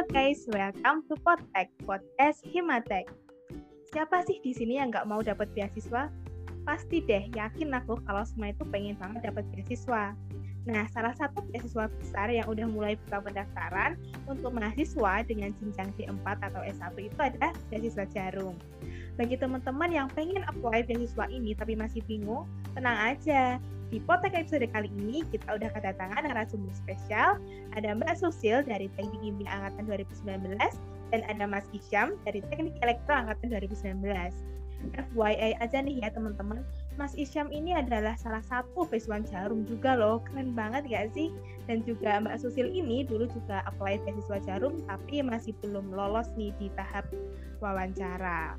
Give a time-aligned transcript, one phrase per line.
[0.00, 3.04] Halo guys, welcome to Potek, podcast Himatek.
[3.92, 6.08] Siapa sih di sini yang nggak mau dapat beasiswa?
[6.64, 10.16] Pasti deh, yakin aku kalau semua itu pengen banget dapat beasiswa.
[10.64, 16.48] Nah, salah satu beasiswa besar yang udah mulai buka pendaftaran untuk mahasiswa dengan jenjang D4
[16.48, 18.56] atau S1 itu adalah beasiswa Jarum.
[19.20, 23.60] Bagi teman-teman yang pengen apply beasiswa ini tapi masih bingung, tenang aja.
[23.90, 27.42] Di Potek episode kali ini kita udah kedatangan narasumber spesial.
[27.74, 30.54] Ada Mbak Susil dari Teknik Kimia Angkatan 2019
[31.10, 34.06] dan ada Mas Isyam dari Teknik Elektro Angkatan 2019.
[34.94, 36.64] FYI aja nih ya teman-teman,
[36.96, 41.34] Mas Isyam ini adalah salah satu beasiswa Jarum juga loh, keren banget gak sih?
[41.66, 46.54] Dan juga Mbak Susil ini dulu juga apply beasiswa Jarum tapi masih belum lolos nih
[46.62, 47.10] di tahap
[47.58, 48.54] wawancara.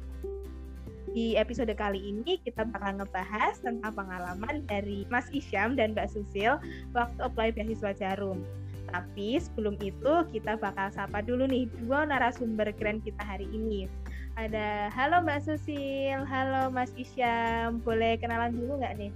[1.11, 6.55] Di episode kali ini kita bakal ngebahas tentang pengalaman dari Mas Isyam dan Mbak Susil
[6.95, 8.39] waktu apply beasiswa Jarum.
[8.87, 13.91] Tapi sebelum itu kita bakal sapa dulu nih dua narasumber keren kita hari ini.
[14.39, 17.83] Ada halo Mbak Susil, halo Mas Isyam.
[17.83, 19.11] Boleh kenalan dulu nggak nih?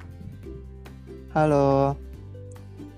[1.31, 1.95] Halo.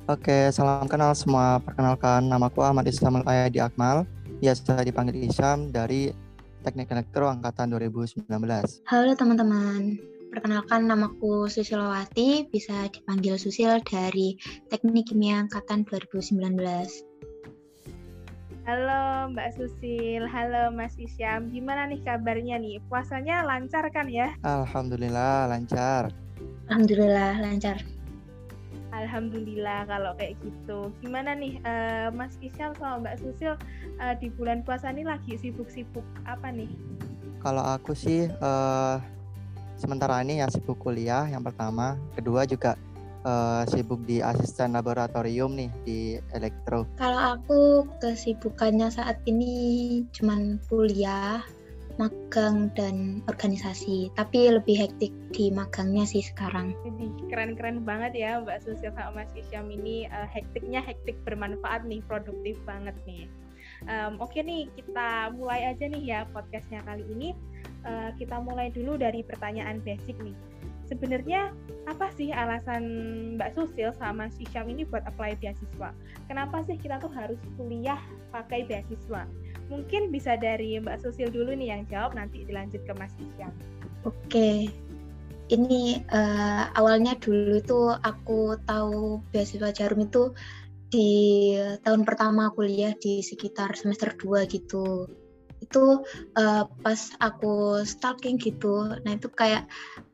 [0.09, 1.61] Oke, salam kenal semua.
[1.61, 4.09] Perkenalkan, namaku Ahmad Islam Al-Ayadi Akmal.
[4.41, 6.09] Biasa dipanggil Isyam dari
[6.67, 8.27] Teknik Elektro Angkatan 2019.
[8.91, 9.95] Halo teman-teman,
[10.35, 14.35] perkenalkan namaku Susilowati, bisa dipanggil Susil dari
[14.67, 16.59] Teknik Kimia Angkatan 2019.
[18.67, 22.83] Halo Mbak Susil, halo Mas Isyam, gimana nih kabarnya nih?
[22.91, 24.35] Puasanya lancar kan ya?
[24.43, 26.11] Alhamdulillah lancar.
[26.67, 27.79] Alhamdulillah lancar.
[28.95, 30.91] Alhamdulillah kalau kayak gitu.
[31.03, 33.53] Gimana nih uh, Mas Isyam sama Mbak Susil
[33.99, 36.71] uh, di bulan puasa ini lagi sibuk-sibuk apa nih?
[37.43, 38.97] Kalau aku sih uh,
[39.77, 42.79] sementara ini ya sibuk kuliah yang pertama, kedua juga
[43.27, 45.99] uh, sibuk di asisten laboratorium nih di
[46.33, 46.87] elektro.
[46.95, 51.43] Kalau aku kesibukannya saat ini cuman kuliah,
[51.97, 54.13] magang dan organisasi.
[54.13, 56.77] Tapi lebih hektik di magangnya sih sekarang.
[57.29, 59.69] Keren-keren banget ya Mbak Susil sama Mas Isyam.
[59.69, 63.25] Ini uh, hektiknya hektik bermanfaat nih produktif banget nih.
[63.85, 67.33] Um, oke nih kita mulai aja nih ya podcastnya kali ini.
[67.85, 70.33] Uh, kita mulai dulu dari pertanyaan basic nih.
[70.87, 71.51] Sebenarnya
[71.83, 72.83] apa sih alasan
[73.35, 75.91] Mbak Susil sama Mas Isyam ini buat apply beasiswa?
[76.31, 77.99] Kenapa sih kita tuh harus kuliah
[78.31, 79.27] pakai beasiswa
[79.67, 83.51] Mungkin bisa dari Mbak Susil dulu nih yang jawab, nanti dilanjut ke Mas Isyam.
[84.07, 84.71] Oke,
[85.51, 90.31] ini uh, awalnya dulu itu aku tahu beasiswa Jarum itu
[90.87, 91.51] di
[91.83, 95.07] tahun pertama kuliah di sekitar semester 2 gitu.
[95.59, 96.03] Itu
[96.39, 98.95] uh, pas aku stalking gitu.
[99.03, 99.67] Nah, itu kayak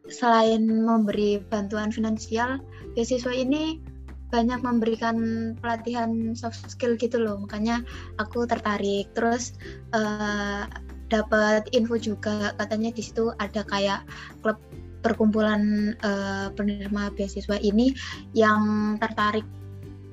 [0.10, 2.58] selain memberi bantuan finansial,
[2.98, 3.93] beasiswa ini
[4.34, 5.18] banyak memberikan
[5.62, 7.46] pelatihan soft skill gitu loh.
[7.46, 7.86] Makanya
[8.18, 9.14] aku tertarik.
[9.14, 9.54] Terus
[9.94, 10.66] uh,
[11.14, 14.02] dapat info juga katanya di situ ada kayak
[14.42, 14.58] klub
[15.06, 17.94] perkumpulan uh, penerima beasiswa ini
[18.34, 19.46] yang tertarik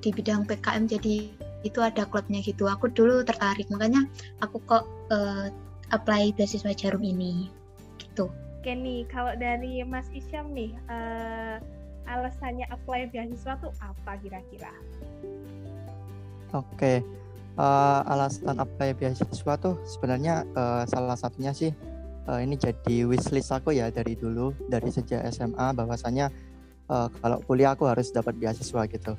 [0.04, 1.32] di bidang PKM jadi
[1.64, 2.68] itu ada klubnya gitu.
[2.68, 3.72] Aku dulu tertarik.
[3.72, 4.04] Makanya
[4.44, 5.48] aku kok uh,
[5.96, 7.48] apply beasiswa jarum ini.
[7.96, 8.28] Gitu.
[8.60, 11.56] Oke nih kalau dari Mas Isyam nih uh,
[12.10, 14.74] alasannya apply beasiswa tuh apa kira-kira?
[16.50, 17.06] Oke,
[17.54, 21.70] uh, alasan apply beasiswa tuh sebenarnya uh, salah satunya sih
[22.26, 26.34] uh, ini jadi wishlist aku ya dari dulu dari sejak SMA bahwasanya
[26.90, 29.14] uh, kalau kuliah aku harus dapat beasiswa gitu.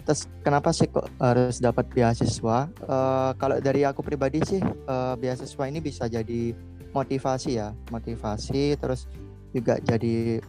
[0.00, 2.72] Terus kenapa sih kok harus dapat beasiswa?
[2.88, 6.56] Uh, kalau dari aku pribadi sih uh, beasiswa ini bisa jadi
[6.96, 9.04] motivasi ya, motivasi terus
[9.52, 10.40] juga jadi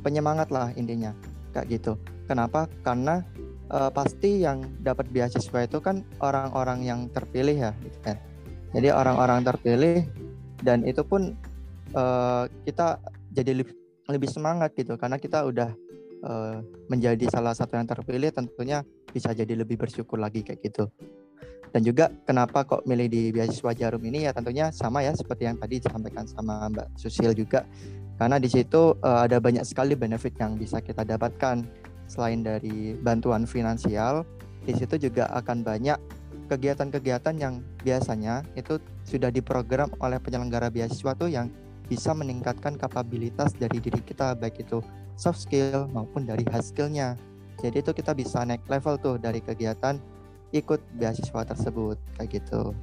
[0.00, 1.12] penyemangat lah intinya
[1.50, 1.92] kayak gitu.
[2.26, 2.70] Kenapa?
[2.86, 3.26] Karena
[3.70, 8.16] uh, pasti yang dapat beasiswa itu kan orang-orang yang terpilih ya, gitu kan.
[8.70, 10.06] Jadi orang-orang terpilih
[10.62, 11.34] dan itu pun
[11.94, 13.02] uh, kita
[13.34, 13.74] jadi lebih,
[14.06, 15.70] lebih semangat gitu karena kita udah
[16.22, 20.86] uh, menjadi salah satu yang terpilih tentunya bisa jadi lebih bersyukur lagi kayak gitu.
[21.70, 25.54] Dan juga kenapa kok milih di beasiswa Jarum ini ya tentunya sama ya seperti yang
[25.54, 27.62] tadi disampaikan sama Mbak Susil juga
[28.20, 31.64] karena di situ uh, ada banyak sekali benefit yang bisa kita dapatkan.
[32.04, 34.28] Selain dari bantuan finansial
[34.68, 35.96] di situ juga akan banyak
[36.52, 38.76] kegiatan-kegiatan yang biasanya itu
[39.08, 41.48] sudah diprogram oleh penyelenggara beasiswa tuh yang
[41.88, 44.84] bisa meningkatkan kapabilitas dari diri kita baik itu
[45.16, 47.16] soft skill maupun dari hard skillnya.
[47.64, 49.96] Jadi itu kita bisa naik level tuh dari kegiatan
[50.52, 52.76] ikut beasiswa tersebut kayak gitu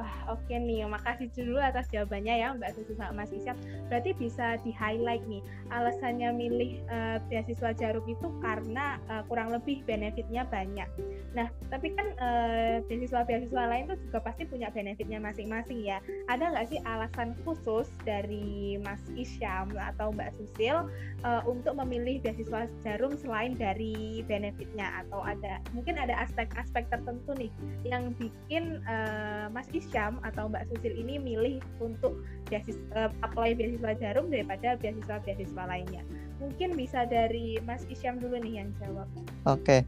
[0.00, 0.88] Wah, oke okay nih.
[0.88, 3.52] Makasih dulu atas jawabannya ya Mbak Susi sama Mas Isyam.
[3.92, 10.48] Berarti bisa di-highlight nih, alasannya milih uh, beasiswa Jarum itu karena uh, kurang lebih benefitnya
[10.48, 10.88] banyak.
[11.36, 16.00] Nah, tapi kan uh, beasiswa-beasiswa lain tuh juga pasti punya benefitnya masing-masing ya.
[16.32, 20.88] Ada nggak sih alasan khusus dari Mas Isyam atau Mbak Susil
[21.28, 25.04] uh, untuk memilih beasiswa Jarum selain dari benefitnya?
[25.04, 27.52] Atau ada mungkin ada aspek-aspek tertentu nih
[27.84, 33.58] yang bikin uh, Mas Isyam Syam atau Mbak Susil ini milih untuk beasiswa, uh, apply
[33.58, 36.02] beasiswa Jarum daripada beasiswa-beasiswa lainnya.
[36.38, 39.06] Mungkin bisa dari Mas Isyam dulu nih yang jawab.
[39.44, 39.80] Oke, okay.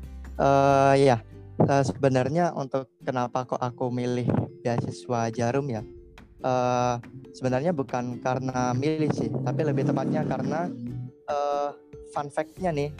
[0.42, 1.16] uh, eh, ya
[1.64, 4.26] uh, sebenarnya untuk kenapa kok aku milih
[4.60, 5.82] beasiswa Jarum ya,
[6.44, 6.98] uh,
[7.32, 10.68] sebenarnya bukan karena milih sih, tapi lebih tepatnya karena
[11.30, 11.70] uh,
[12.10, 12.90] fun fact-nya nih,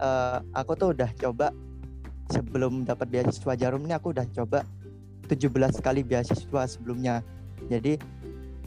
[0.00, 1.50] uh, aku tuh udah coba
[2.32, 4.64] sebelum dapat beasiswa Jarum ini aku udah coba
[5.32, 7.24] 17 kali beasiswa sebelumnya.
[7.72, 7.96] Jadi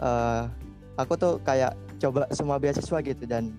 [0.02, 0.50] uh,
[0.98, 3.54] aku tuh kayak coba semua beasiswa gitu dan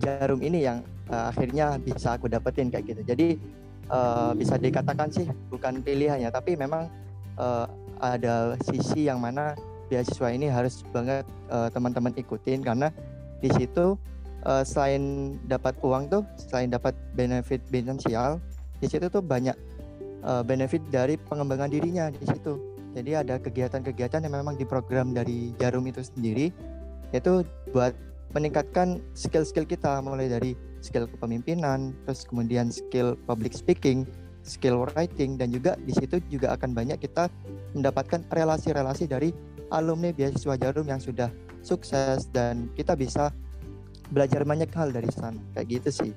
[0.00, 0.80] jarum ini yang
[1.12, 3.02] uh, akhirnya bisa aku dapetin kayak gitu.
[3.04, 3.28] Jadi
[3.92, 6.88] uh, bisa dikatakan sih bukan pilihannya tapi memang
[7.36, 7.68] uh,
[8.00, 9.52] ada sisi yang mana
[9.92, 11.26] beasiswa ini harus banget
[11.74, 12.88] teman-teman uh, ikutin karena
[13.42, 13.98] di situ
[14.46, 18.40] uh, selain dapat uang tuh selain dapat benefit finansial
[18.80, 19.56] di situ tuh banyak
[20.24, 22.58] uh, benefit dari pengembangan dirinya di situ.
[22.90, 26.50] Jadi ada kegiatan-kegiatan yang memang diprogram dari Jarum itu sendiri
[27.10, 27.42] yaitu
[27.74, 27.94] buat
[28.34, 34.06] meningkatkan skill-skill kita mulai dari skill kepemimpinan, terus kemudian skill public speaking,
[34.46, 37.26] skill writing dan juga di situ juga akan banyak kita
[37.74, 39.34] mendapatkan relasi-relasi dari
[39.74, 41.30] alumni beasiswa Jarum yang sudah
[41.60, 43.34] sukses dan kita bisa
[44.10, 46.12] belajar banyak hal dari sana kayak gitu sih.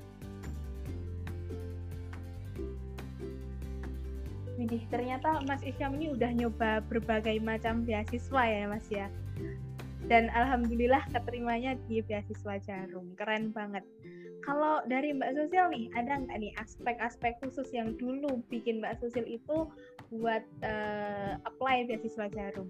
[4.74, 9.06] Widih, ternyata Mas Isyam ini udah nyoba berbagai macam beasiswa ya Mas ya.
[10.10, 13.14] Dan alhamdulillah keterimanya di beasiswa Jarum.
[13.14, 13.86] Keren banget.
[14.42, 19.30] Kalau dari Mbak Susil nih, ada nggak nih aspek-aspek khusus yang dulu bikin Mbak Susil
[19.30, 19.70] itu
[20.10, 22.66] buat uh, apply beasiswa Jarum?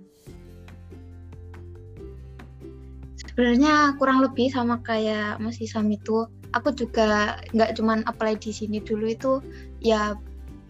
[3.32, 6.28] Sebenarnya kurang lebih sama kayak Mas Isam itu.
[6.52, 9.40] Aku juga nggak cuman apply di sini dulu itu
[9.80, 10.20] ya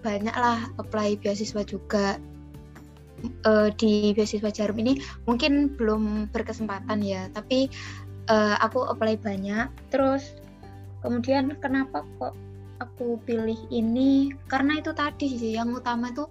[0.04, 2.20] banyak lah apply beasiswa juga
[3.48, 5.00] uh, di beasiswa Jarum ini.
[5.26, 7.72] Mungkin belum berkesempatan ya tapi
[8.28, 9.72] uh, aku apply banyak.
[9.90, 10.36] Terus
[11.00, 12.36] kemudian kenapa kok
[12.84, 14.36] aku pilih ini?
[14.52, 16.28] Karena itu tadi sih yang utama itu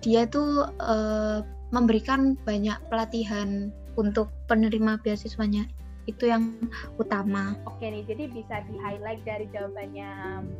[0.00, 1.42] dia tuh uh,
[1.74, 5.66] memberikan banyak pelatihan untuk penerima beasiswanya
[6.06, 6.54] itu yang
[6.96, 7.58] utama.
[7.66, 10.10] Oke nih, jadi bisa di highlight dari jawabannya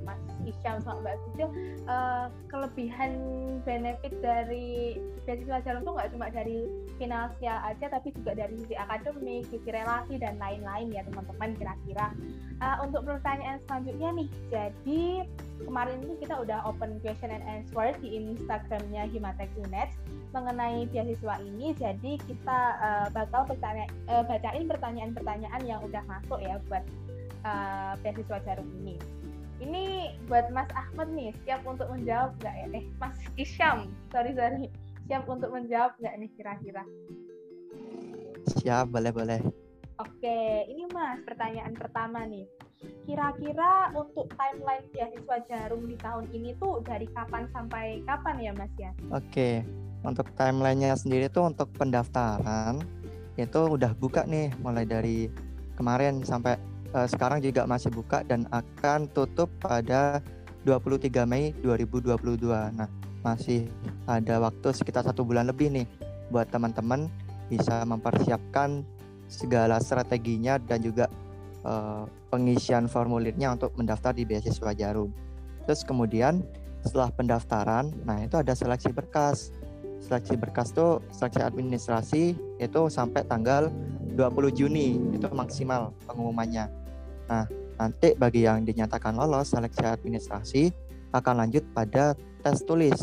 [0.03, 1.49] Mas Isyam sama Mbak Susil
[1.87, 3.13] uh, kelebihan
[3.63, 6.59] benefit dari beasiswa jarum itu nggak cuma dari
[6.99, 12.11] finansial aja, tapi juga dari sisi akademik, sisi relasi dan lain-lain ya teman-teman kira-kira.
[12.59, 15.03] Uh, untuk pertanyaan selanjutnya nih, jadi
[15.65, 19.89] kemarin ini kita udah open question and answer di Instagramnya Himatek Unet
[20.37, 21.73] mengenai beasiswa ini.
[21.77, 26.85] Jadi kita uh, bakal bertanya, uh, bacain pertanyaan-pertanyaan yang udah masuk ya buat
[27.49, 29.01] uh, beasiswa jarum ini.
[29.57, 32.67] Ini buat Mas Ahmad nih, siap untuk menjawab nggak ya?
[32.77, 34.69] Eh, Mas Isyam, sorry sorry,
[35.09, 36.85] siap untuk menjawab nggak nih kira-kira?
[38.61, 39.41] Siap, boleh boleh.
[39.97, 42.45] Oke, ini Mas pertanyaan pertama nih.
[43.07, 48.75] Kira-kira untuk timeline beasiswa Jarum di tahun ini tuh dari kapan sampai kapan ya Mas
[48.75, 48.91] ya?
[49.15, 49.63] Oke,
[50.03, 52.83] untuk timelinenya sendiri tuh untuk pendaftaran
[53.39, 55.31] itu udah buka nih mulai dari
[55.79, 56.59] kemarin sampai
[56.99, 60.19] uh, sekarang juga masih buka dan akan tutup pada
[60.67, 62.19] 23 Mei 2022.
[62.75, 62.91] Nah,
[63.23, 63.71] masih
[64.11, 65.87] ada waktu sekitar satu bulan lebih nih
[66.35, 67.07] buat teman-teman
[67.47, 68.83] bisa mempersiapkan
[69.31, 71.07] segala strateginya dan juga
[71.63, 75.11] uh, pengisian formulirnya untuk mendaftar di beasiswa Jarum.
[75.67, 76.43] Terus kemudian
[76.83, 79.51] setelah pendaftaran, nah itu ada seleksi berkas
[80.07, 82.23] seleksi berkas tuh seleksi administrasi
[82.61, 83.73] itu sampai tanggal
[84.15, 86.71] 20 Juni itu maksimal pengumumannya.
[87.27, 87.45] Nah,
[87.77, 90.73] nanti bagi yang dinyatakan lolos seleksi administrasi
[91.13, 92.97] akan lanjut pada tes tulis.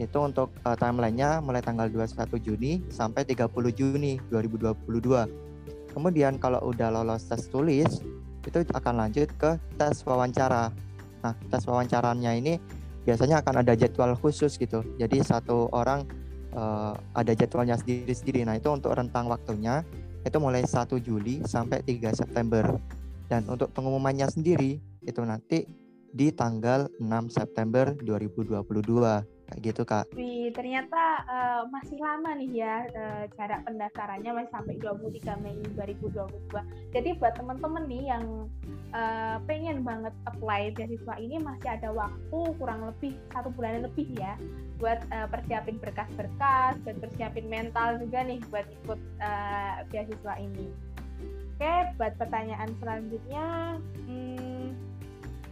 [0.00, 5.92] Itu untuk uh, timelinenya mulai tanggal 21 Juni sampai 30 Juni 2022.
[5.92, 8.02] Kemudian kalau udah lolos tes tulis,
[8.42, 10.74] itu akan lanjut ke tes wawancara.
[11.22, 12.58] Nah, tes wawancaranya ini
[13.06, 14.82] biasanya akan ada jadwal khusus gitu.
[14.98, 16.06] Jadi satu orang
[16.54, 18.46] uh, ada jadwalnya sendiri-sendiri.
[18.46, 19.86] Nah, itu untuk rentang waktunya
[20.22, 22.64] itu mulai 1 Juli sampai 3 September.
[23.26, 25.66] Dan untuk pengumumannya sendiri itu nanti
[26.12, 28.60] di tanggal 6 September 2022
[29.52, 30.08] kayak gitu kak.
[30.16, 36.96] Wih, ternyata uh, masih lama nih ya uh, jarak pendaftarannya masih sampai 23 Mei 2022.
[36.96, 38.24] Jadi buat teman-teman nih yang
[38.96, 44.40] uh, pengen banget apply beasiswa ini masih ada waktu kurang lebih satu bulan lebih ya
[44.80, 50.72] buat uh, persiapin berkas-berkas, buat persiapin mental juga nih buat ikut uh, beasiswa ini.
[51.62, 53.78] Oke, buat pertanyaan selanjutnya,
[54.10, 54.51] hmm,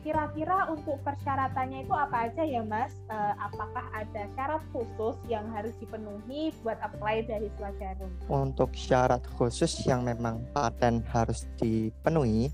[0.00, 2.96] kira-kira untuk persyaratannya itu apa aja ya Mas?
[3.12, 8.10] Uh, apakah ada syarat khusus yang harus dipenuhi buat apply beasiswa jarum?
[8.28, 12.48] Untuk syarat khusus yang memang paten harus dipenuhi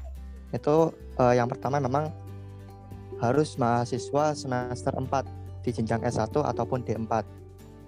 [0.55, 0.77] itu
[1.19, 2.11] uh, yang pertama memang
[3.23, 5.09] harus mahasiswa semester 4
[5.65, 7.25] di jenjang S1 ataupun D4.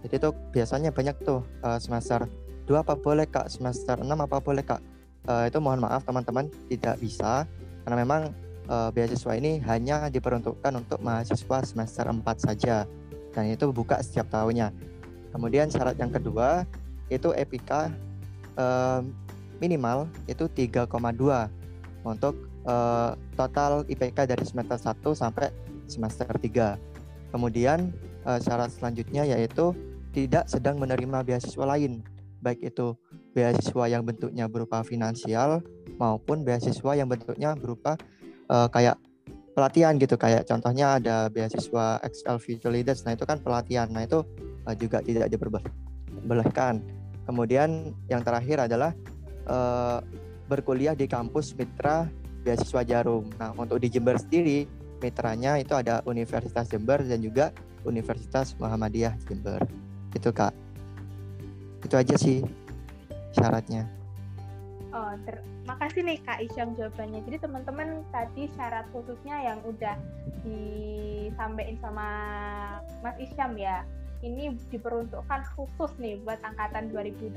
[0.07, 2.27] Jadi itu biasanya banyak tuh uh, semester
[2.71, 4.83] 2 apa boleh Kak, semester 6 apa boleh Kak.
[5.29, 7.45] Itu mohon maaf teman-teman tidak bisa
[7.85, 8.33] karena memang
[8.69, 12.85] uh, beasiswa ini hanya diperuntukkan untuk mahasiswa semester 4 saja
[13.33, 14.71] dan itu buka setiap tahunnya.
[15.33, 16.65] Kemudian syarat yang kedua
[17.09, 17.93] itu EPK
[18.57, 19.01] uh,
[19.59, 20.89] minimal itu 3,2
[22.07, 22.35] untuk
[22.65, 25.49] uh, total IPK dari semester 1 sampai
[25.89, 27.33] semester 3.
[27.33, 27.93] Kemudian
[28.25, 29.77] uh, syarat selanjutnya yaitu
[30.17, 32.01] tidak sedang menerima beasiswa lain,
[32.41, 32.97] baik itu
[33.37, 35.61] beasiswa yang bentuknya berupa finansial
[36.01, 37.95] maupun beasiswa yang bentuknya berupa
[38.49, 38.97] uh, kayak
[39.53, 40.17] pelatihan gitu.
[40.17, 43.05] Kayak contohnya ada beasiswa XL Future Leaders.
[43.05, 43.89] Nah itu kan pelatihan.
[43.93, 44.25] Nah itu
[44.67, 46.83] uh, juga tidak diperbolehkan.
[47.29, 48.97] Kemudian yang terakhir adalah
[49.49, 50.01] uh,
[50.49, 52.09] berkuliah di kampus mitra
[52.43, 53.29] beasiswa Jarum.
[53.37, 54.65] Nah untuk di Jember sendiri
[54.99, 57.53] mitranya itu ada Universitas Jember dan juga
[57.85, 59.61] Universitas Muhammadiyah Jember.
[60.17, 60.57] Itu kak.
[61.85, 62.43] Itu aja sih
[63.37, 63.98] syaratnya
[64.99, 67.23] Oh, ter makasih nih Kak Isyam jawabannya.
[67.23, 69.95] Jadi teman-teman tadi syarat khususnya yang udah
[70.43, 72.09] disampaikan sama
[73.07, 73.87] Mas Isyam ya.
[74.27, 77.31] Ini diperuntukkan khusus nih buat angkatan 2020.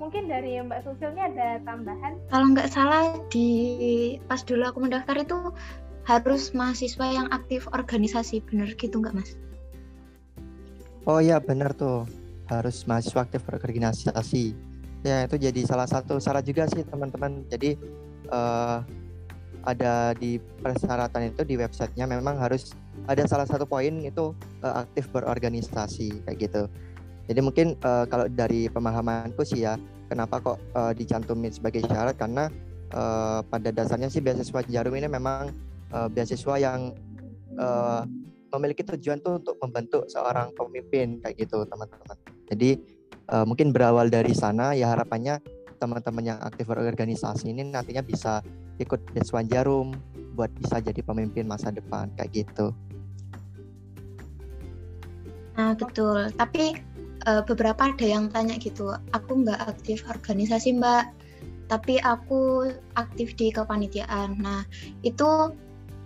[0.00, 2.16] Mungkin dari Mbak Susilnya ada tambahan?
[2.32, 5.52] Kalau nggak salah di pas dulu aku mendaftar itu
[6.08, 9.36] harus mahasiswa yang aktif organisasi, bener gitu nggak Mas?
[11.04, 12.08] Oh iya bener tuh,
[12.48, 14.71] harus mahasiswa aktif organisasi
[15.02, 17.42] Ya itu jadi salah satu syarat juga sih teman-teman.
[17.50, 17.74] Jadi
[18.30, 18.82] uh,
[19.62, 22.74] ada di persyaratan itu di websitenya memang harus
[23.06, 26.62] ada salah satu poin itu uh, aktif berorganisasi kayak gitu.
[27.30, 29.78] Jadi mungkin uh, kalau dari pemahamanku sih ya
[30.10, 32.50] kenapa kok uh, dicantumin sebagai syarat karena
[32.94, 35.54] uh, pada dasarnya sih beasiswa jarum ini memang
[35.94, 36.94] uh, beasiswa yang
[37.58, 38.02] uh,
[38.52, 42.18] memiliki tujuan tuh untuk membentuk seorang pemimpin kayak gitu teman-teman.
[42.50, 42.70] Jadi
[43.32, 45.40] uh, mungkin berawal dari sana ya harapannya
[45.80, 48.44] teman-teman yang aktif berorganisasi ini nantinya bisa
[48.78, 49.96] ikut Deswan Jarum
[50.38, 52.70] buat bisa jadi pemimpin masa depan kayak gitu.
[55.58, 56.78] Nah betul, tapi
[57.26, 61.12] uh, beberapa ada yang tanya gitu, aku nggak aktif organisasi mbak,
[61.68, 64.40] tapi aku aktif di kepanitiaan.
[64.40, 64.64] Nah
[65.04, 65.52] itu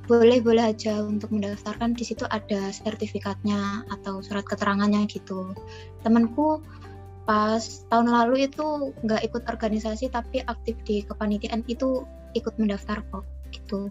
[0.06, 5.54] boleh-boleh aja untuk mendaftarkan di situ ada sertifikatnya atau surat keterangannya gitu.
[6.02, 6.62] Temanku
[7.26, 12.06] pas tahun lalu itu nggak ikut organisasi tapi aktif di kepanitiaan itu
[12.38, 13.90] ikut mendaftar kok gitu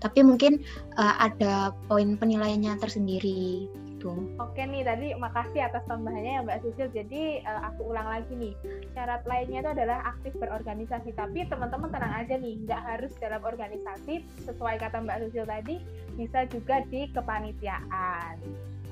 [0.00, 0.60] tapi mungkin
[1.00, 3.68] uh, ada poin penilaiannya tersendiri
[4.04, 4.36] gitu.
[4.36, 6.88] Oke nih tadi makasih atas tambahannya ya Mbak Susil.
[6.92, 8.54] Jadi uh, aku ulang lagi nih
[8.92, 11.16] syarat lainnya itu adalah aktif berorganisasi.
[11.16, 15.80] Tapi teman-teman tenang aja nih nggak harus dalam organisasi sesuai kata Mbak Susil tadi
[16.20, 18.36] bisa juga di kepanitiaan.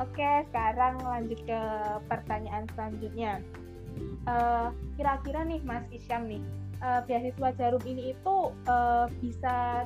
[0.00, 1.60] Oke, sekarang lanjut ke
[2.08, 3.44] pertanyaan selanjutnya.
[4.24, 6.40] Uh, kira-kira nih Mas Isyam nih,
[6.80, 8.36] uh, beasiswa Jarum ini itu
[8.70, 9.84] uh, bisa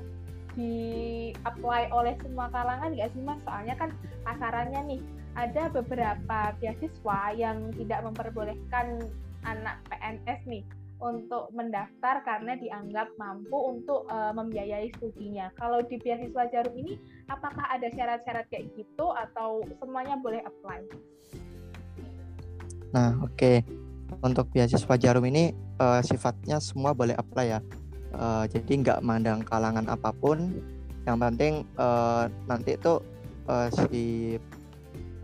[0.54, 3.42] di-apply oleh semua kalangan nggak sih Mas?
[3.42, 3.90] Soalnya kan
[4.22, 5.00] pasarannya nih,
[5.34, 9.02] ada beberapa beasiswa yang tidak memperbolehkan
[9.42, 10.64] anak PNS nih
[10.96, 15.52] untuk mendaftar karena dianggap mampu untuk uh, membiayai studinya.
[15.60, 16.96] Kalau di beasiswa Jarum ini,
[17.28, 20.80] apakah ada syarat-syarat kayak gitu atau semuanya boleh apply?
[22.96, 23.36] Nah, oke.
[23.36, 23.56] Okay.
[24.22, 27.60] Untuk beasiswa Jarum ini uh, sifatnya semua boleh apply ya.
[28.16, 30.56] Uh, jadi nggak mandang kalangan apa pun.
[31.04, 33.02] Yang penting uh, nanti itu
[33.50, 34.36] uh, si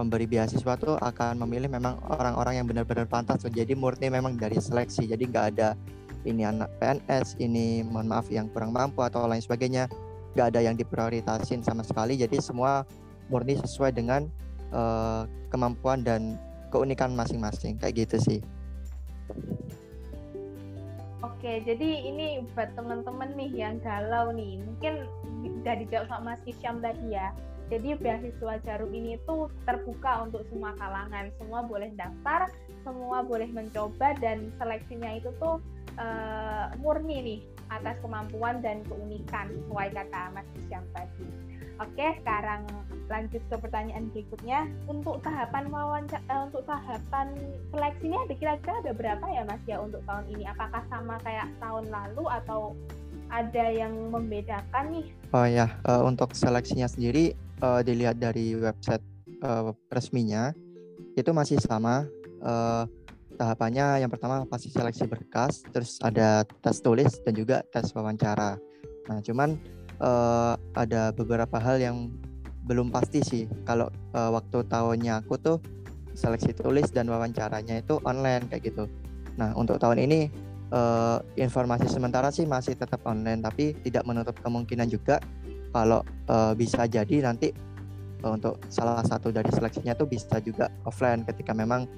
[0.02, 3.47] pemberi beasiswa tuh akan memilih memang orang-orang yang benar-benar pantas.
[3.47, 5.06] Jadi murni memang dari seleksi.
[5.06, 5.78] Jadi nggak ada
[6.26, 9.87] ini anak PNS, ini mohon maaf yang kurang mampu atau lain sebagainya.
[10.35, 12.18] Nggak ada yang diprioritasin sama sekali.
[12.18, 12.82] Jadi semua
[13.30, 14.26] murni sesuai dengan
[14.75, 15.23] uh,
[15.54, 16.35] kemampuan dan
[16.75, 17.78] keunikan masing-masing.
[17.78, 18.40] Kayak gitu sih.
[21.23, 25.06] Oke, jadi ini buat teman-teman nih yang galau nih, mungkin
[25.62, 27.30] udah dijawab sama Mas Isyam tadi ya
[27.73, 32.52] Jadi beasiswa Jarum ini tuh terbuka untuk semua kalangan, semua boleh daftar,
[32.85, 35.57] semua boleh mencoba dan seleksinya itu tuh
[35.97, 37.41] uh, murni nih
[37.73, 41.25] atas kemampuan dan keunikan sesuai kata Mas Isyam tadi.
[41.81, 42.69] Oke, sekarang
[43.09, 44.69] lanjut ke pertanyaan berikutnya.
[44.85, 47.33] Untuk tahapan wawancara, uh, untuk tahapan
[47.73, 50.45] seleksinya ada kira-kira ada berapa ya Mas ya untuk tahun ini?
[50.45, 52.76] Apakah sama kayak tahun lalu atau
[53.33, 55.09] ada yang membedakan nih?
[55.33, 59.02] Oh ya, uh, untuk seleksinya sendiri uh, dilihat dari website
[59.47, 60.50] uh, resminya
[61.14, 62.04] itu masih sama.
[62.42, 62.85] Uh,
[63.38, 68.61] tahapannya yang pertama pasti seleksi berkas, terus ada tes tulis dan juga tes wawancara.
[69.09, 69.57] Nah, cuman
[70.02, 72.12] uh, ada beberapa hal yang
[72.69, 73.45] belum pasti sih.
[73.64, 75.59] Kalau uh, waktu tahunnya aku tuh
[76.12, 78.85] seleksi tulis dan wawancaranya itu online kayak gitu.
[79.40, 80.28] Nah, untuk tahun ini
[80.71, 85.19] uh, informasi sementara sih masih tetap online tapi tidak menutup kemungkinan juga
[85.73, 87.50] kalau uh, bisa jadi nanti
[88.23, 91.88] uh, untuk salah satu dari seleksinya tuh bisa juga offline ketika memang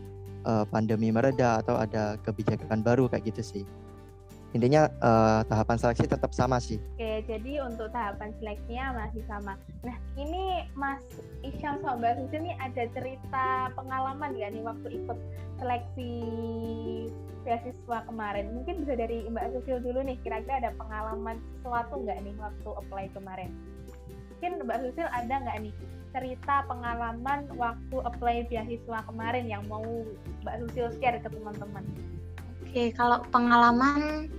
[0.46, 3.64] uh, pandemi mereda atau ada kebijakan baru kayak gitu sih
[4.54, 6.78] intinya uh, tahapan seleksi tetap sama sih.
[6.94, 9.58] Oke, jadi untuk tahapan seleksinya masih sama.
[9.82, 11.02] Nah, ini Mas
[11.42, 15.18] Isyam sama Mbak Susi ini ada cerita pengalaman nggak nih waktu ikut
[15.58, 16.12] seleksi
[17.42, 18.54] beasiswa kemarin?
[18.54, 23.04] Mungkin bisa dari Mbak Susil dulu nih, kira-kira ada pengalaman sesuatu nggak nih waktu apply
[23.10, 23.50] kemarin?
[24.38, 25.74] Mungkin Mbak Susil ada nggak nih
[26.14, 29.82] cerita pengalaman waktu apply beasiswa kemarin yang mau
[30.46, 31.82] Mbak Susil share ke teman-teman?
[32.62, 34.30] Oke, kalau pengalaman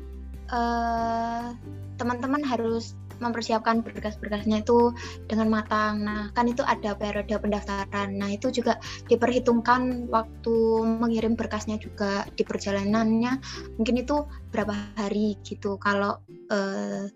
[0.50, 1.48] eh,
[1.96, 4.92] teman-teman harus mempersiapkan berkas-berkasnya itu
[5.28, 6.04] dengan matang.
[6.04, 8.16] Nah, kan itu ada periode pendaftaran.
[8.20, 13.40] Nah, itu juga diperhitungkan waktu mengirim berkasnya juga di perjalanannya.
[13.80, 15.80] Mungkin itu berapa hari gitu.
[15.80, 16.20] Kalau
[16.52, 17.08] uh,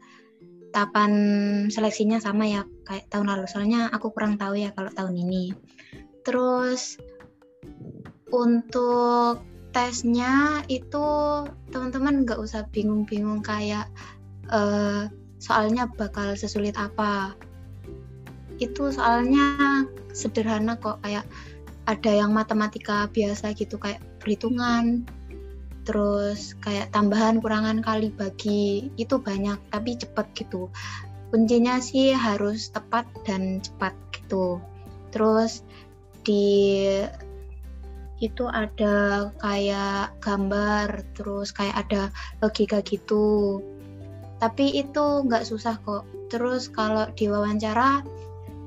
[0.72, 1.12] tahapan
[1.68, 3.46] seleksinya sama ya kayak tahun lalu.
[3.50, 5.52] Soalnya aku kurang tahu ya kalau tahun ini.
[6.24, 6.96] Terus
[8.30, 11.06] untuk tesnya itu
[11.70, 13.86] teman-teman nggak usah bingung-bingung kayak
[14.50, 15.06] uh,
[15.38, 17.38] soalnya bakal sesulit apa.
[18.60, 21.24] Itu soalnya sederhana kok kayak
[21.90, 25.08] ada yang matematika biasa gitu kayak perhitungan
[25.90, 30.70] terus kayak tambahan kurangan kali bagi itu banyak tapi cepet gitu.
[31.34, 34.62] Kuncinya sih harus tepat dan cepat gitu.
[35.10, 35.66] Terus
[36.22, 36.46] di
[38.20, 42.12] itu ada kayak gambar terus kayak ada
[42.44, 43.60] logika gitu.
[44.40, 46.04] Tapi itu nggak susah kok.
[46.32, 48.04] Terus kalau di wawancara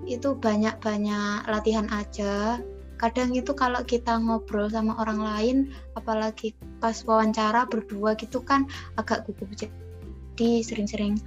[0.09, 2.59] itu banyak-banyak latihan aja.
[3.01, 5.57] Kadang itu kalau kita ngobrol sama orang lain
[5.99, 8.67] apalagi pas wawancara berdua gitu kan
[8.99, 9.51] agak gugup.
[9.53, 11.21] Jadi sering-sering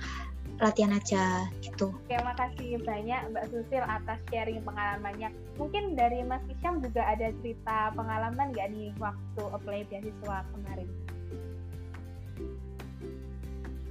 [0.60, 1.92] latihan aja gitu.
[1.92, 5.30] Oke, makasih banyak Mbak Susil atas sharing pengalamannya.
[5.60, 10.90] Mungkin dari Mas Isyam juga ada cerita pengalaman nggak di waktu apply beasiswa kemarin?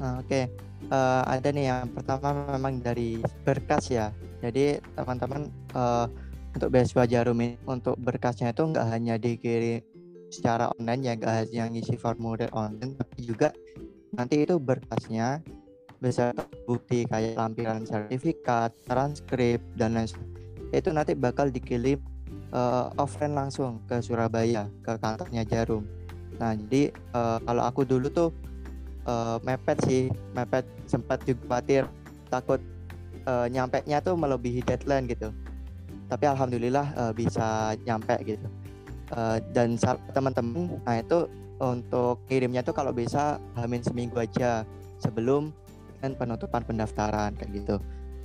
[0.00, 0.44] Nah, Oke, okay.
[0.90, 4.10] uh, eh, ada nih yang pertama memang dari berkas ya.
[4.40, 6.08] Jadi teman-teman uh,
[6.56, 9.84] untuk beasiswa Jarum ini untuk berkasnya itu nggak hanya dikirim
[10.32, 13.48] secara online ya, nggak hanya ngisi formulir online, tapi juga
[14.14, 15.42] nanti itu berkasnya
[16.04, 16.36] bisa
[16.68, 20.34] bukti kayak lampiran sertifikat, transkrip dan lain sebagainya
[20.74, 22.02] itu nanti bakal dikirim
[22.50, 25.86] uh, offline langsung ke Surabaya ke kantornya Jarum.
[26.42, 28.30] Nah jadi uh, kalau aku dulu tuh
[29.06, 31.86] uh, mepet sih, mepet sempat juga khawatir
[32.26, 32.58] takut
[33.30, 35.30] uh, nyampe nya tuh melebihi deadline gitu.
[36.10, 38.46] Tapi alhamdulillah uh, bisa nyampe gitu.
[39.14, 39.78] Uh, dan
[40.10, 41.28] teman-teman, nah itu
[41.62, 44.66] untuk kirimnya tuh kalau bisa hamin seminggu aja
[44.98, 45.54] sebelum
[46.12, 47.76] penutupan pendaftaran kayak gitu.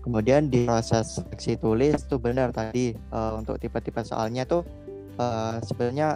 [0.04, 4.64] Kemudian di proses seleksi tulis tuh benar tadi uh, untuk tipe-tipe soalnya tuh
[5.20, 6.16] uh, sebenarnya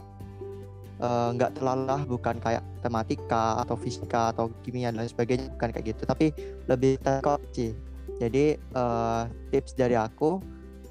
[1.03, 5.69] eh, nggak uh, terlalu lah bukan kayak tematika atau fisika atau kimia dan sebagainya bukan
[5.75, 6.31] kayak gitu tapi
[6.71, 7.75] lebih tekok sih
[8.23, 10.39] jadi uh, tips dari aku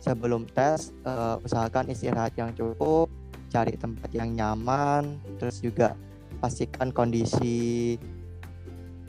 [0.03, 3.09] sebelum tes uh, usahakan istirahat yang cukup
[3.49, 5.97] cari tempat yang nyaman terus juga
[6.43, 7.97] pastikan kondisi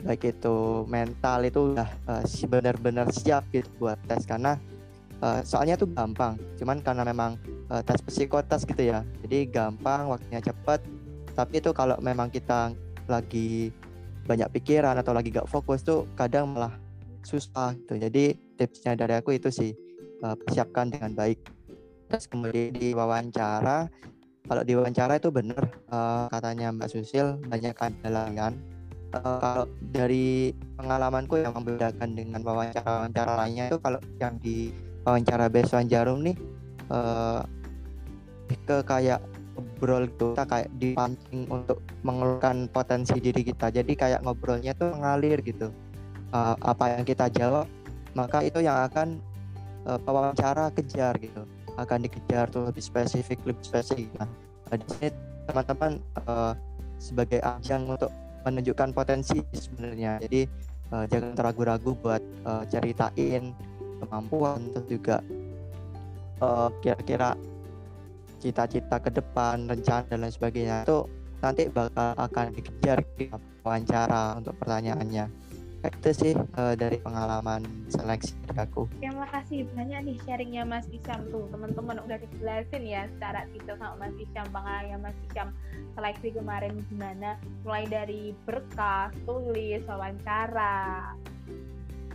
[0.04, 4.60] baik itu mental itu udah uh, benar-benar siap gitu buat tes karena
[5.24, 6.36] uh, soalnya tuh gampang.
[6.60, 7.40] Cuman karena memang
[7.72, 9.00] uh, tes psikotes gitu ya.
[9.24, 10.84] Jadi gampang waktunya cepat
[11.34, 12.70] tapi itu kalau memang kita
[13.10, 13.74] lagi
[14.24, 16.76] banyak pikiran atau lagi gak fokus tuh kadang malah
[17.24, 17.96] susah gitu.
[17.96, 19.72] Jadi tipsnya dari aku itu sih
[20.20, 21.40] uh, persiapkan dengan baik.
[22.12, 23.88] Terus kemudian di wawancara
[24.44, 27.96] kalau di wawancara itu benar uh, katanya Mbak Susil banyak kan
[29.22, 34.74] uh, kalau dari pengalamanku yang membedakan dengan wawancara-wawancara lainnya itu kalau yang di
[35.06, 36.36] wawancara beasiswa Jarum nih
[36.90, 37.44] uh,
[38.64, 39.20] ke kayak
[39.54, 43.70] ngobrol gitu kita kayak dipancing untuk mengeluarkan potensi diri kita.
[43.70, 45.70] Jadi kayak ngobrolnya tuh mengalir gitu.
[46.34, 47.70] Uh, apa yang kita jawab
[48.18, 49.22] maka itu yang akan
[49.86, 51.46] uh, wawancara kejar gitu.
[51.78, 54.10] Akan dikejar tuh lebih spesifik lebih spesifik.
[54.18, 54.28] Nah
[54.74, 55.08] di sini
[55.46, 56.54] teman-teman uh,
[56.98, 58.10] sebagai ajang untuk
[58.44, 60.46] menunjukkan potensi sebenarnya jadi
[60.92, 63.56] uh, jangan ragu-ragu buat uh, ceritain
[64.04, 65.16] kemampuan terus juga
[66.84, 67.54] kira-kira uh,
[68.44, 71.08] cita-cita ke depan, rencana dan lain sebagainya itu
[71.40, 73.32] nanti bakal akan dikejar di
[73.64, 75.24] wawancara untuk pertanyaannya.
[75.90, 78.88] Itu sih uh, dari pengalaman seleksi aku.
[79.02, 81.48] Terima kasih banyak nih sharingnya Mas Isyam tuh.
[81.52, 85.48] Teman-teman udah dijelasin ya secara detail sama Mas Isyam pengalaman Mas Isyam
[85.94, 87.36] seleksi kemarin gimana.
[87.62, 91.12] Mulai dari berkas, tulis, wawancara.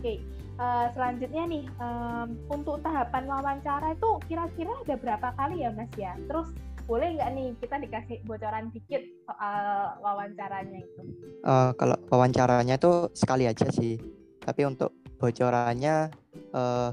[0.00, 0.18] okay
[0.60, 6.12] uh, selanjutnya nih um, untuk tahapan wawancara itu kira-kira ada berapa kali ya Mas ya?
[6.28, 6.52] Terus
[6.90, 11.02] boleh nggak nih kita dikasih bocoran dikit soal wawancaranya itu?
[11.46, 13.94] Uh, kalau wawancaranya itu sekali aja sih,
[14.42, 14.90] tapi untuk
[15.22, 16.10] bocorannya
[16.50, 16.90] uh,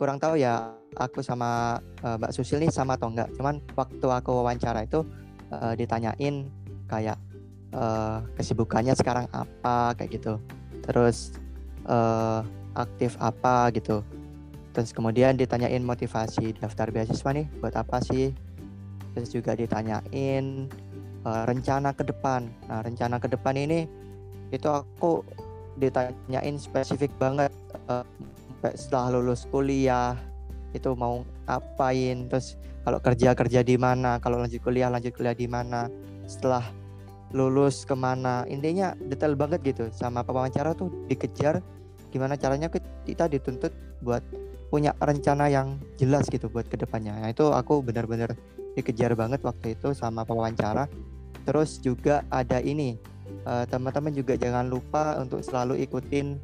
[0.00, 3.28] kurang tahu ya aku sama uh, Mbak Susil nih sama atau enggak.
[3.36, 5.04] Cuman waktu aku wawancara itu
[5.52, 6.48] uh, ditanyain
[6.88, 7.20] kayak
[7.76, 10.40] uh, kesibukannya sekarang apa kayak gitu.
[10.80, 11.36] Terus
[11.84, 12.40] uh,
[12.72, 14.00] aktif apa gitu
[14.76, 18.36] terus kemudian ditanyain motivasi daftar beasiswa nih buat apa sih
[19.16, 20.68] terus juga ditanyain
[21.24, 23.88] uh, rencana ke depan nah rencana ke depan ini
[24.52, 25.24] itu aku
[25.80, 27.48] ditanyain spesifik banget
[27.88, 28.04] uh,
[28.76, 30.12] setelah lulus kuliah
[30.76, 35.48] itu mau ngapain terus kalau kerja kerja di mana kalau lanjut kuliah lanjut kuliah di
[35.48, 35.88] mana
[36.28, 36.62] setelah
[37.32, 41.64] lulus ke mana intinya detail banget gitu sama pewawancara tuh dikejar
[42.12, 42.68] gimana caranya
[43.02, 43.72] kita dituntut
[44.04, 44.22] buat
[44.68, 47.14] punya rencana yang jelas gitu buat ke depannya.
[47.16, 48.34] Nah itu aku benar-benar
[48.76, 50.86] dikejar banget waktu itu sama pewawancara.
[51.48, 53.00] Terus juga ada ini
[53.48, 56.36] uh, teman-teman juga jangan lupa untuk selalu ikutin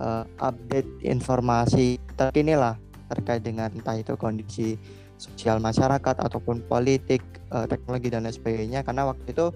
[0.00, 2.80] uh, update informasi terkini lah
[3.12, 4.80] terkait dengan entah itu kondisi
[5.20, 8.80] sosial masyarakat ataupun politik, uh, teknologi dan lain sebagainya.
[8.82, 9.52] Karena waktu itu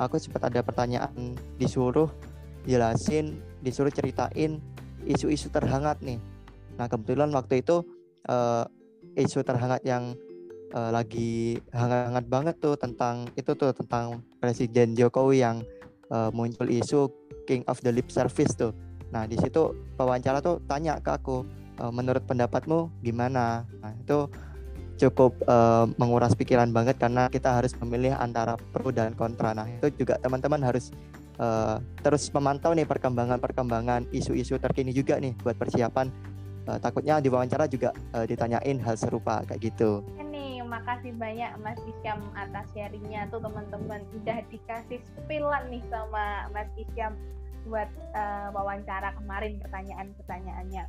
[0.00, 2.10] aku sempat ada pertanyaan disuruh
[2.66, 4.58] jelasin, disuruh ceritain
[5.06, 6.18] isu-isu terhangat nih.
[6.80, 7.86] Nah kebetulan waktu itu
[8.26, 8.66] uh,
[9.14, 10.18] isu terhangat yang
[10.76, 15.64] uh, lagi hangat-hangat banget tuh tentang itu tuh tentang Presiden Jokowi yang
[16.12, 17.08] uh, muncul isu
[17.48, 18.76] King of the Lip Service tuh.
[19.08, 21.48] Nah di situ wawancara tuh tanya ke aku,
[21.80, 23.64] uh, menurut pendapatmu gimana?
[23.80, 24.28] Nah itu
[24.96, 29.52] cukup uh, menguras pikiran banget karena kita harus memilih antara pro dan kontra.
[29.56, 30.92] Nah itu juga teman-teman harus
[31.40, 36.08] uh, terus memantau nih perkembangan-perkembangan isu-isu terkini juga nih buat persiapan
[36.66, 40.02] uh, takutnya di wawancara juga uh, ditanyain hal serupa kayak gitu.
[40.18, 46.68] Ini makasih banyak Mas Isyam atas sharingnya tuh teman-teman udah dikasih spillan nih sama Mas
[46.74, 47.14] Isyam
[47.66, 50.84] buat uh, wawancara kemarin pertanyaan-pertanyaannya.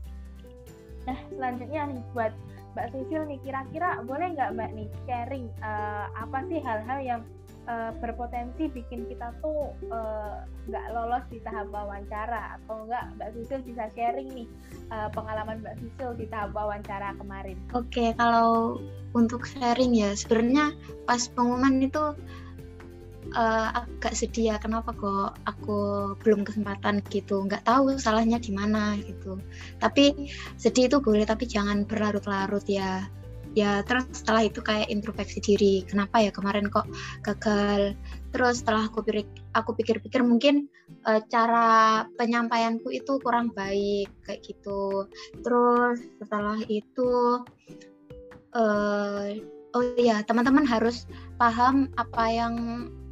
[1.07, 2.33] Nah selanjutnya nih buat
[2.77, 7.21] Mbak Sisil nih kira-kira boleh nggak Mbak nih sharing uh, apa sih hal-hal yang
[7.67, 10.35] uh, berpotensi bikin kita tuh eh,
[10.71, 14.47] nggak uh, lolos di tahap wawancara atau enggak Mbak Sisil bisa sharing nih
[14.89, 17.59] uh, pengalaman Mbak Sisil di tahap wawancara kemarin.
[17.75, 18.79] Oke, okay, kalau
[19.13, 22.15] untuk sharing ya sebenarnya pas pengumuman itu
[23.35, 27.43] uh, agak sedih ya kenapa kok aku belum kesempatan gitu?
[27.43, 29.39] Nggak tahu salahnya di mana gitu.
[29.83, 33.07] Tapi sedih itu boleh tapi jangan berlarut-larut ya
[33.53, 36.87] ya terus setelah itu kayak introspeksi diri kenapa ya kemarin kok
[37.23, 37.95] gagal?
[38.33, 39.23] Terus setelah aku pikir
[39.55, 40.67] aku pikir-pikir mungkin
[41.07, 45.07] uh, cara penyampaianku itu kurang baik kayak gitu.
[45.45, 47.41] Terus setelah itu
[48.57, 49.27] uh,
[49.77, 51.05] oh iya teman-teman harus
[51.37, 52.53] paham apa yang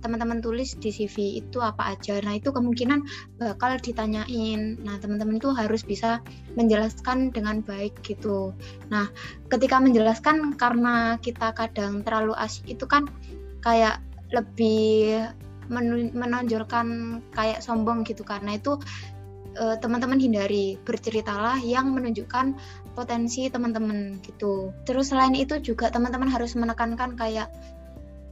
[0.05, 2.21] teman-teman tulis di CV itu apa aja.
[2.21, 3.01] Nah, itu kemungkinan
[3.41, 4.77] bakal ditanyain.
[4.85, 6.21] Nah, teman-teman itu harus bisa
[6.53, 8.53] menjelaskan dengan baik gitu.
[8.93, 9.09] Nah,
[9.49, 13.09] ketika menjelaskan karena kita kadang terlalu asik itu kan
[13.65, 13.97] kayak
[14.29, 15.25] lebih
[16.13, 18.77] menonjolkan kayak sombong gitu karena itu
[19.57, 22.53] eh, teman-teman hindari berceritalah yang menunjukkan
[22.93, 24.69] potensi teman-teman gitu.
[24.85, 27.49] Terus selain itu juga teman-teman harus menekankan kayak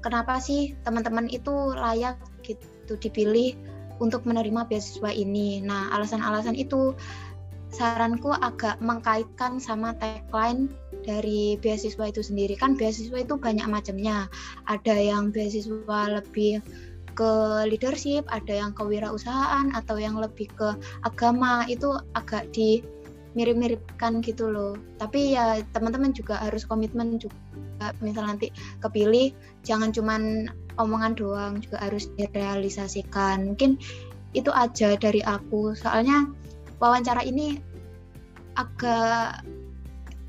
[0.03, 3.55] kenapa sih teman-teman itu layak gitu dipilih
[4.03, 5.63] untuk menerima beasiswa ini.
[5.63, 6.91] Nah, alasan-alasan itu
[7.73, 10.69] saranku agak mengkaitkan sama tagline
[11.07, 12.59] dari beasiswa itu sendiri.
[12.59, 14.27] Kan beasiswa itu banyak macamnya.
[14.67, 16.59] Ada yang beasiswa lebih
[17.13, 17.31] ke
[17.69, 22.81] leadership, ada yang kewirausahaan atau yang lebih ke agama itu agak di
[23.33, 27.35] mirip-miripkan gitu loh tapi ya teman-teman juga harus komitmen juga
[27.99, 29.35] misal nanti kepilih
[29.67, 30.47] jangan cuman
[30.79, 33.53] omongan doang juga harus direalisasikan.
[33.53, 33.77] Mungkin
[34.33, 35.77] itu aja dari aku.
[35.77, 36.29] Soalnya
[36.81, 37.59] wawancara ini
[38.57, 39.45] agak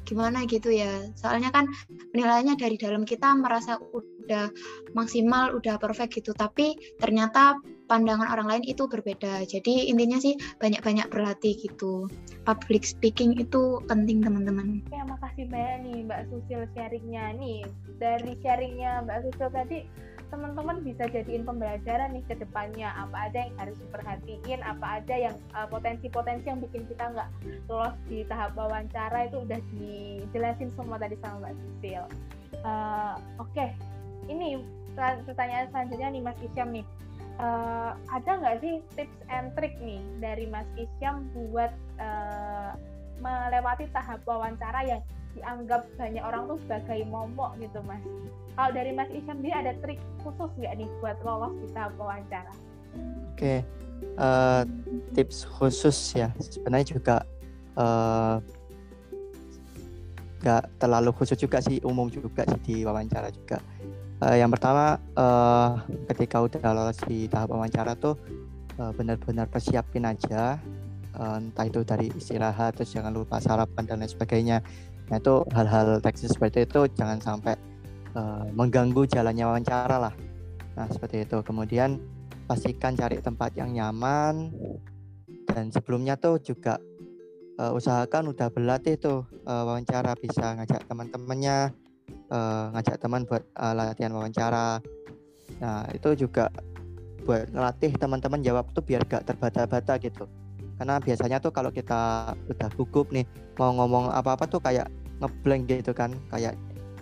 [0.04, 1.08] gimana gitu ya.
[1.16, 1.68] Soalnya kan
[2.12, 4.52] penilaiannya dari dalam kita merasa udah
[4.92, 6.36] maksimal udah perfect gitu.
[6.36, 7.56] Tapi ternyata
[7.86, 12.08] pandangan orang lain itu berbeda jadi intinya sih banyak-banyak berlatih gitu
[12.48, 17.62] public speaking itu penting teman-teman ya makasih banyak nih Mbak Susil sharingnya nih
[18.00, 19.78] dari sharingnya Mbak Susil tadi
[20.34, 25.36] teman-teman bisa jadiin pembelajaran nih ke depannya apa aja yang harus diperhatiin apa aja yang
[25.54, 27.30] uh, potensi-potensi yang bikin kita nggak
[27.70, 32.04] lolos di tahap wawancara itu udah dijelasin semua tadi sama Mbak Sisil.
[32.66, 33.68] Uh, Oke, okay.
[34.26, 34.58] ini
[34.98, 36.86] pertanyaan selanjutnya nih Mas Isyam nih.
[37.34, 42.78] Uh, ada nggak sih tips and trick nih dari Mas Isyam buat uh,
[43.18, 45.02] melewati tahap wawancara yang
[45.34, 48.02] dianggap banyak orang tuh sebagai momok gitu mas?
[48.54, 52.54] Kalau dari mas Isyam dia ada trik khusus nggak nih buat lolos di tahap wawancara?
[53.34, 53.58] Oke okay.
[54.14, 54.64] uh, eh,
[55.18, 56.30] tips khusus ya.
[56.38, 57.16] Sebenarnya juga
[57.74, 58.38] uh,
[60.78, 63.58] terlalu khusus juga sih umum juga sih di wawancara juga
[64.20, 65.80] uh, yang pertama uh,
[66.12, 68.14] ketika udah lolos di tahap wawancara tuh
[68.78, 70.60] uh, benar-benar persiapin aja
[71.16, 74.58] uh, entah itu dari istirahat terus jangan lupa sarapan dan lain sebagainya
[75.08, 77.54] Nah itu hal-hal teknis seperti itu jangan sampai
[78.16, 80.14] uh, mengganggu jalannya wawancara lah.
[80.76, 81.44] Nah seperti itu.
[81.44, 82.00] Kemudian
[82.48, 84.52] pastikan cari tempat yang nyaman
[85.48, 86.80] dan sebelumnya tuh juga
[87.60, 91.72] uh, usahakan udah berlatih tuh uh, wawancara bisa ngajak teman-temannya
[92.34, 94.82] uh, ngajak teman buat uh, latihan wawancara.
[95.62, 96.50] Nah itu juga
[97.24, 100.26] buat ngelatih teman-teman jawab tuh biar gak terbata-bata gitu.
[100.74, 103.24] Karena biasanya tuh kalau kita udah gugup nih
[103.56, 104.90] mau ngomong apa-apa tuh kayak
[105.22, 106.12] ngeblank gitu kan.
[106.28, 106.58] Kayak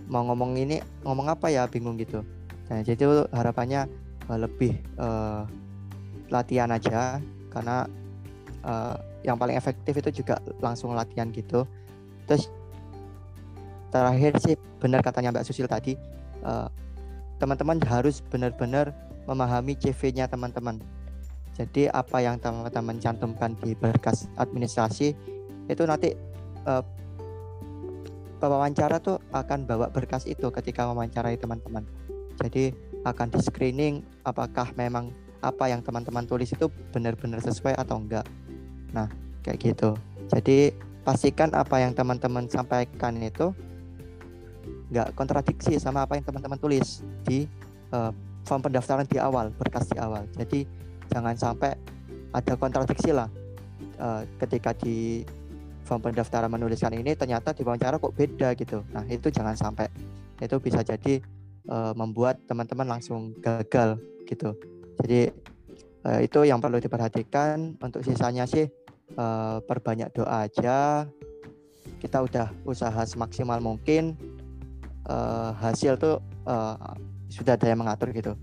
[0.07, 2.21] mau ngomong ini ngomong apa ya bingung gitu.
[2.69, 3.89] Nah jadi harapannya
[4.29, 5.49] uh, lebih uh,
[6.29, 7.19] latihan aja.
[7.49, 7.89] Karena
[8.65, 11.65] uh, yang paling efektif itu juga langsung latihan gitu.
[12.29, 12.53] Terus
[13.93, 15.95] terakhir sih benar katanya Mbak Susil tadi
[17.39, 18.97] teman-teman uh, harus benar-benar
[19.29, 20.81] memahami CV-nya teman-teman
[21.53, 25.13] jadi apa yang teman-teman cantumkan di berkas administrasi
[25.69, 26.17] itu nanti
[26.65, 26.81] uh,
[28.41, 31.87] wawancara tuh akan bawa berkas itu ketika mewawancarai teman-teman.
[32.41, 32.75] Jadi
[33.07, 33.95] akan di screening
[34.27, 38.27] apakah memang apa yang teman-teman tulis itu benar-benar sesuai atau enggak.
[38.91, 39.07] Nah,
[39.47, 39.95] kayak gitu.
[40.33, 40.75] Jadi
[41.07, 43.55] pastikan apa yang teman-teman sampaikan itu
[44.93, 47.49] enggak kontradiksi sama apa yang teman-teman tulis di
[47.97, 48.13] uh,
[48.45, 50.29] form pendaftaran di awal, berkas di awal.
[50.37, 50.69] Jadi
[51.09, 51.73] jangan sampai
[52.33, 53.29] ada kontradiksi lah
[53.97, 55.25] uh, ketika di
[55.89, 58.85] form pendaftaran menuliskan ini ternyata di wawancara kok beda gitu.
[58.93, 59.89] Nah itu jangan sampai.
[60.43, 61.23] Itu bisa jadi
[61.71, 64.59] uh, membuat teman-teman langsung gagal gitu.
[65.01, 65.31] Jadi
[66.03, 67.79] uh, itu yang perlu diperhatikan.
[67.79, 68.67] Untuk sisanya sih
[69.17, 71.07] uh, perbanyak doa aja.
[72.03, 74.19] Kita udah usaha semaksimal mungkin
[75.09, 76.77] uh, hasil tuh uh,
[77.33, 78.37] sudah ada yang mengatur gitu.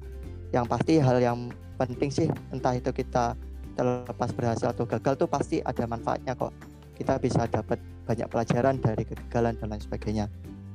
[0.49, 3.37] Yang pasti hal yang penting sih entah itu kita
[3.77, 6.51] terlepas berhasil atau gagal tuh pasti ada manfaatnya kok.
[6.97, 10.25] Kita bisa dapat banyak pelajaran dari kegagalan dan lain sebagainya.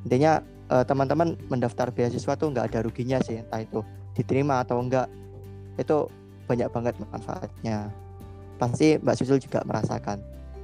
[0.09, 0.41] Intinya
[0.73, 3.85] eh, teman-teman mendaftar beasiswa tuh nggak ada ruginya sih entah itu
[4.17, 5.11] diterima atau enggak.
[5.77, 6.09] Itu
[6.49, 7.93] banyak banget manfaatnya.
[8.57, 10.23] Pasti Mbak Susul juga merasakan.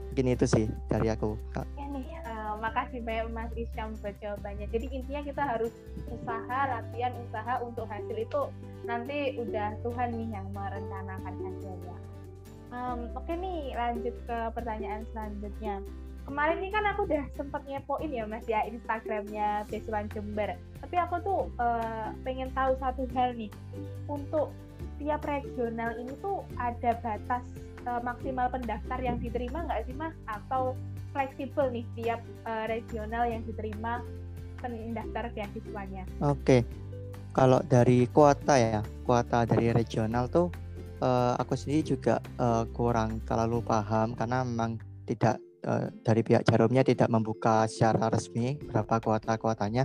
[0.08, 1.68] Mungkin itu sih dari aku kak
[2.60, 4.66] makasih banyak Mas Isyam buat jawabannya.
[4.68, 5.72] Jadi intinya kita harus
[6.12, 8.42] usaha, latihan, usaha untuk hasil itu
[8.84, 11.96] nanti udah Tuhan nih yang merencanakan hasilnya.
[12.70, 15.82] Um, Oke nih lanjut ke pertanyaan selanjutnya.
[16.30, 20.54] Kemarin ini kan aku udah sempet ngepoin ya Mas ya Instagramnya Besuan Jember.
[20.78, 23.50] Tapi aku tuh uh, pengen tahu satu hal nih.
[24.06, 24.54] Untuk
[25.02, 27.42] tiap regional ini tuh ada batas
[27.88, 30.14] uh, maksimal pendaftar yang diterima nggak sih Mas?
[30.30, 30.78] Atau
[31.10, 34.02] fleksibel nih tiap uh, regional yang diterima
[34.60, 36.04] pendaftar beasiswanya.
[36.20, 36.62] Oke,
[37.32, 40.52] kalau dari kuota ya, kuota dari regional tuh
[41.02, 46.86] uh, aku sendiri juga uh, kurang terlalu paham karena memang tidak uh, dari pihak Jarumnya
[46.86, 49.84] tidak membuka secara resmi berapa kuota kuotanya.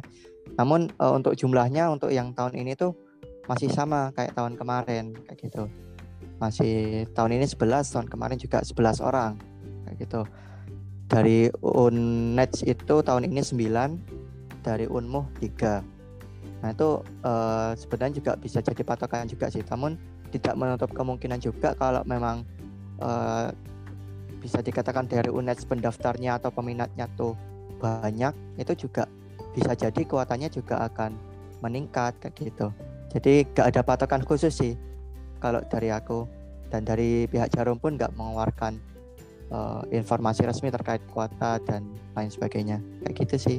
[0.60, 2.94] Namun uh, untuk jumlahnya untuk yang tahun ini tuh
[3.46, 5.66] masih sama kayak tahun kemarin kayak gitu.
[6.36, 9.40] Masih tahun ini 11, tahun kemarin juga 11 orang
[9.88, 10.28] kayak gitu
[11.16, 15.96] dari UNED itu tahun ini 9 dari UNMUH 3
[16.60, 19.62] nah itu uh, sebenarnya juga bisa jadi patokan juga sih.
[19.70, 20.02] Namun
[20.34, 22.42] tidak menutup kemungkinan juga kalau memang
[23.00, 23.54] uh,
[24.42, 27.38] bisa dikatakan dari UNES pendaftarnya atau peminatnya tuh
[27.78, 29.06] banyak itu juga
[29.54, 31.14] bisa jadi kuotanya juga akan
[31.62, 32.68] meningkat kayak gitu.
[33.14, 34.74] Jadi gak ada patokan khusus sih
[35.38, 36.26] kalau dari aku.
[36.74, 38.95] Dan dari pihak Jarum pun nggak mengeluarkan
[39.52, 43.58] uh, informasi resmi terkait kuota dan lain sebagainya kayak gitu sih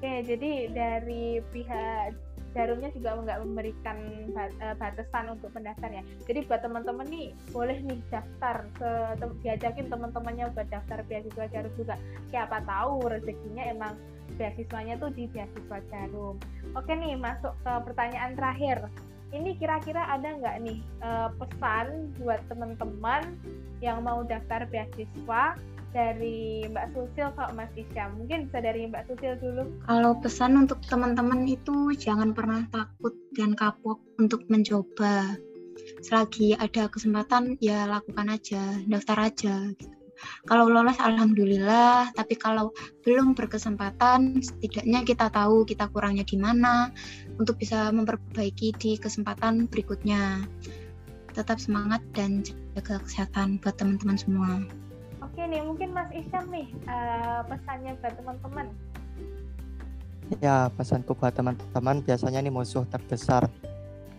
[0.00, 3.98] oke jadi dari pihak Jarumnya juga nggak memberikan
[4.34, 6.02] eh, batasan untuk pendaftarnya.
[6.26, 8.90] Jadi buat teman-teman nih boleh nih daftar ke
[9.46, 11.94] diajakin teman-temannya buat daftar beasiswa Jarum juga.
[12.34, 13.94] Siapa tahu rezekinya emang
[14.34, 16.42] beasiswanya tuh di beasiswa Jarum.
[16.74, 18.90] Oke nih masuk ke pertanyaan terakhir.
[19.30, 23.38] Ini kira-kira ada nggak nih uh, pesan buat teman-teman
[23.78, 25.54] yang mau daftar beasiswa
[25.90, 28.10] dari Mbak Susil kalau Mas Isya.
[28.14, 29.62] Mungkin bisa dari Mbak Susil dulu.
[29.86, 35.38] Kalau pesan untuk teman-teman itu jangan pernah takut dan kapok untuk mencoba.
[36.04, 39.99] Selagi ada kesempatan ya lakukan aja, daftar aja gitu.
[40.48, 42.72] Kalau lolos alhamdulillah, tapi kalau
[43.04, 46.88] belum berkesempatan setidaknya kita tahu kita kurangnya di mana
[47.36, 50.44] untuk bisa memperbaiki di kesempatan berikutnya.
[51.30, 52.42] Tetap semangat dan
[52.74, 54.50] jaga kesehatan buat teman-teman semua.
[55.22, 58.66] Oke nih, mungkin Mas Isyam nih uh, pesannya buat teman-teman.
[60.38, 63.50] Ya, pesanku buat teman-teman biasanya nih musuh terbesar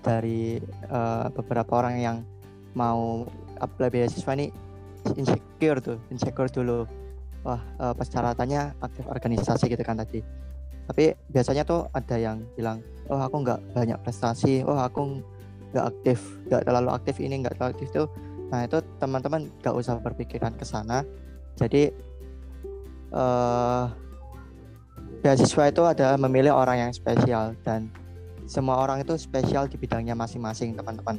[0.03, 0.59] dari
[0.91, 2.17] uh, beberapa orang yang
[2.73, 3.27] mau
[3.61, 4.51] apply beasiswa nih
[5.17, 6.85] insecure tuh, insecure dulu.
[7.41, 10.21] Wah, uh, persyaratannya aktif organisasi gitu kan tadi.
[10.85, 15.23] Tapi biasanya tuh ada yang bilang, oh aku nggak banyak prestasi, oh aku
[15.73, 18.07] nggak aktif, nggak terlalu aktif ini, nggak terlalu aktif tuh
[18.51, 21.07] Nah itu teman-teman gak usah berpikiran ke sana.
[21.55, 21.87] Jadi
[23.15, 23.87] uh,
[25.23, 27.87] beasiswa itu adalah memilih orang yang spesial dan
[28.43, 31.15] semua orang itu spesial di bidangnya masing-masing teman-teman.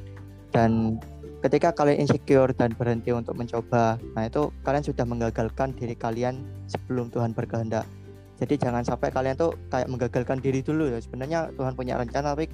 [0.52, 1.00] Dan
[1.42, 7.10] ketika kalian insecure dan berhenti untuk mencoba, nah itu kalian sudah menggagalkan diri kalian sebelum
[7.10, 7.84] Tuhan berkehendak.
[8.38, 10.98] Jadi jangan sampai kalian tuh kayak menggagalkan diri dulu ya.
[10.98, 12.50] Sebenarnya Tuhan punya rencana tapi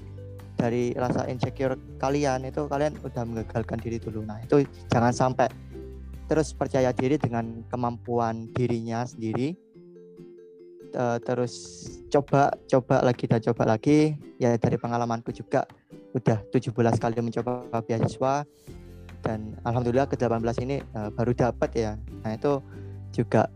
[0.59, 5.47] dari rasa insecure kalian itu kalian udah menggagalkan diri dulu nah itu jangan sampai
[6.27, 9.55] terus percaya diri dengan kemampuan dirinya sendiri
[10.95, 14.17] uh, terus coba coba lagi dan coba lagi.
[14.39, 15.67] Ya dari pengalamanku juga
[16.15, 18.47] udah 17 kali mencoba beasiswa.
[19.19, 21.93] Dan alhamdulillah ke 18 ini uh, baru dapat ya.
[22.23, 22.63] Nah itu
[23.13, 23.51] juga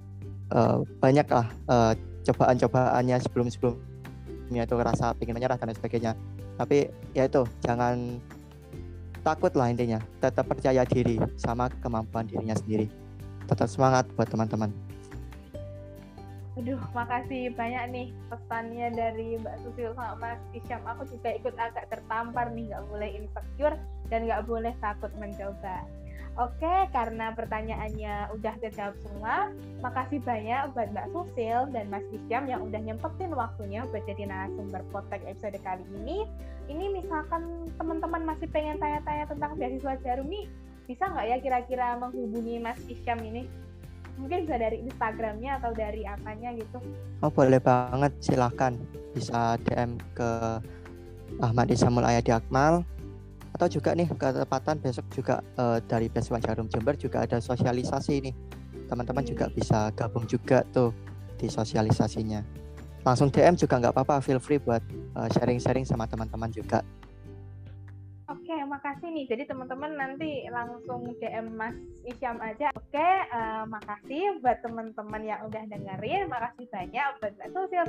[0.52, 1.92] uh, banyak lah uh,
[2.26, 6.12] cobaan-cobaannya sebelum sebelumnya itu rasa pengen menyerah dan sebagainya.
[6.58, 8.20] Tapi ya itu jangan
[9.22, 10.02] takut lah intinya.
[10.18, 12.90] Tetap percaya diri sama kemampuan dirinya sendiri.
[13.46, 14.91] Tetap semangat buat teman-teman
[16.52, 20.84] Aduh, makasih banyak nih pesannya dari Mbak Susil sama Mas Isyam.
[20.84, 23.76] Aku juga ikut agak tertampar nih, nggak boleh insecure
[24.12, 25.80] dan nggak boleh takut mencoba.
[26.40, 29.52] Oke, karena pertanyaannya udah terjawab semua,
[29.84, 34.80] makasih banyak buat Mbak Susil dan Mas Isyam yang udah nyempetin waktunya buat jadi narasumber
[34.92, 36.24] podcast episode kali ini.
[36.72, 40.48] Ini misalkan teman-teman masih pengen tanya-tanya tentang beasiswa jarum nih,
[40.88, 43.44] bisa nggak ya kira-kira menghubungi Mas Isyam ini?
[44.22, 46.78] Mungkin bisa dari Instagramnya atau dari apanya gitu.
[47.20, 48.78] Oh boleh banget, silahkan.
[49.12, 50.30] Bisa DM ke
[51.42, 52.86] Ahmad Isamul Ayadi Akmal
[53.52, 58.34] atau juga nih ketepatan besok juga uh, dari Beasiswa Jarum Jember juga ada sosialisasi nih
[58.88, 59.54] teman-teman juga hmm.
[59.54, 60.90] bisa gabung juga tuh
[61.36, 62.40] di sosialisasinya
[63.04, 64.80] langsung DM juga nggak apa-apa feel free buat
[65.14, 66.80] uh, sharing-sharing sama teman-teman juga
[68.30, 69.26] Oke, makasih nih.
[69.26, 71.74] Jadi teman-teman nanti langsung DM Mas
[72.06, 72.70] Isyam aja.
[72.78, 76.30] Oke, uh, makasih buat teman-teman yang udah dengerin.
[76.30, 77.86] Makasih banyak buat Mbak Sosial.